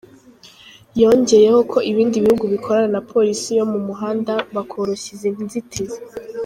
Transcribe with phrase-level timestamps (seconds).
[1.01, 5.99] Yongeyeho ko ibindi bihugu bikorana na Polisi yo mu muhanda bakoroshya izi nzitizi.